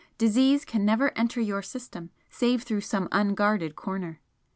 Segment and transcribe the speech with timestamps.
[0.17, 4.19] Disease can never enter your system save through some unguarded corner.